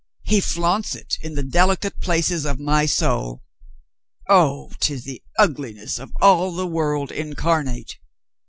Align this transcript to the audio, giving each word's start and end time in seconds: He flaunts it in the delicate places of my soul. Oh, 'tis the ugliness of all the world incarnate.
He 0.23 0.41
flaunts 0.41 0.95
it 0.95 1.19
in 1.21 1.35
the 1.35 1.43
delicate 1.43 1.99
places 1.99 2.43
of 2.43 2.59
my 2.59 2.87
soul. 2.87 3.43
Oh, 4.27 4.71
'tis 4.79 5.03
the 5.03 5.21
ugliness 5.37 5.99
of 5.99 6.11
all 6.19 6.55
the 6.55 6.65
world 6.65 7.11
incarnate. 7.11 7.99